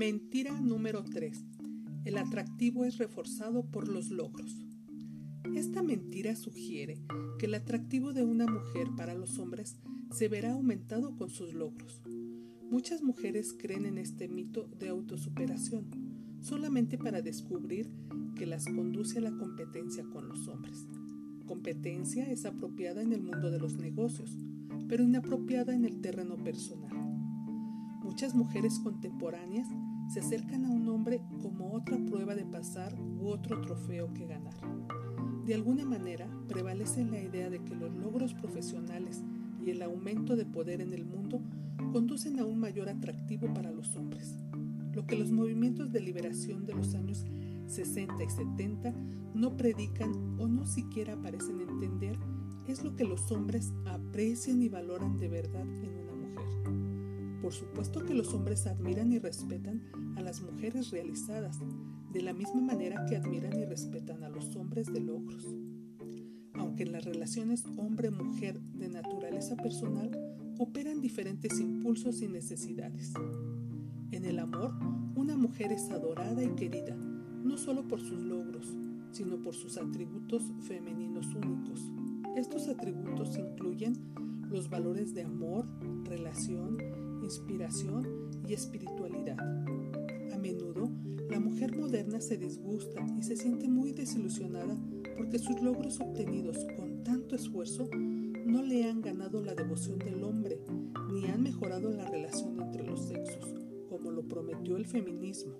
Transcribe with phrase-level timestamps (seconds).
[0.00, 1.44] Mentira número 3.
[2.06, 4.56] El atractivo es reforzado por los logros.
[5.54, 7.02] Esta mentira sugiere
[7.38, 9.76] que el atractivo de una mujer para los hombres
[10.10, 12.00] se verá aumentado con sus logros.
[12.70, 15.90] Muchas mujeres creen en este mito de autosuperación
[16.40, 17.90] solamente para descubrir
[18.36, 20.86] que las conduce a la competencia con los hombres.
[21.44, 24.34] Competencia es apropiada en el mundo de los negocios,
[24.88, 27.09] pero inapropiada en el terreno personal.
[28.10, 29.68] Muchas mujeres contemporáneas
[30.08, 34.56] se acercan a un hombre como otra prueba de pasar u otro trofeo que ganar.
[35.46, 39.22] De alguna manera prevalece la idea de que los logros profesionales
[39.64, 41.40] y el aumento de poder en el mundo
[41.92, 44.34] conducen a un mayor atractivo para los hombres.
[44.92, 47.24] Lo que los movimientos de liberación de los años
[47.68, 48.92] 60 y 70
[49.34, 52.18] no predican o no siquiera parecen entender
[52.66, 56.79] es lo que los hombres aprecian y valoran de verdad en una mujer.
[57.40, 59.82] Por supuesto que los hombres admiran y respetan
[60.16, 61.58] a las mujeres realizadas,
[62.12, 65.46] de la misma manera que admiran y respetan a los hombres de logros.
[66.54, 70.10] Aunque en las relaciones hombre-mujer de naturaleza personal
[70.58, 73.14] operan diferentes impulsos y necesidades.
[74.10, 74.74] En el amor,
[75.14, 78.76] una mujer es adorada y querida, no solo por sus logros,
[79.12, 81.80] sino por sus atributos femeninos únicos.
[82.36, 83.94] Estos atributos incluyen
[84.50, 85.66] los valores de amor,
[86.04, 86.76] relación,
[87.22, 89.38] inspiración y espiritualidad.
[90.32, 90.90] A menudo,
[91.30, 94.76] la mujer moderna se disgusta y se siente muy desilusionada
[95.16, 97.88] porque sus logros obtenidos con tanto esfuerzo
[98.46, 100.60] no le han ganado la devoción del hombre
[101.12, 103.54] ni han mejorado la relación entre los sexos,
[103.88, 105.54] como lo prometió el feminismo.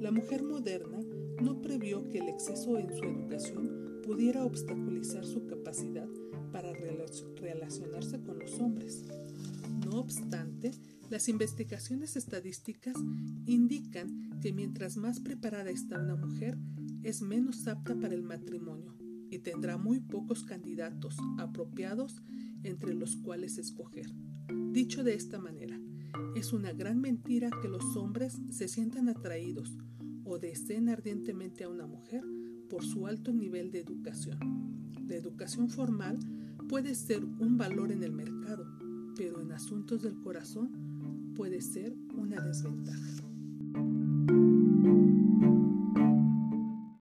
[0.00, 1.00] La mujer moderna
[1.40, 6.08] no previó que el exceso en su educación pudiera obstaculizar su capacidad
[6.52, 6.72] para
[7.40, 9.04] relacionarse con los hombres.
[9.84, 10.72] No obstante,
[11.10, 12.96] las investigaciones estadísticas
[13.46, 16.58] indican que mientras más preparada está una mujer,
[17.02, 18.96] es menos apta para el matrimonio
[19.30, 22.22] y tendrá muy pocos candidatos apropiados
[22.62, 24.06] entre los cuales escoger.
[24.72, 25.78] Dicho de esta manera,
[26.34, 29.76] es una gran mentira que los hombres se sientan atraídos
[30.24, 32.24] o deseen ardientemente a una mujer
[32.68, 34.38] por su alto nivel de educación.
[35.06, 36.18] La educación formal
[36.68, 38.66] puede ser un valor en el mercado,
[39.16, 40.70] pero en asuntos del corazón
[41.36, 43.24] puede ser una desventaja.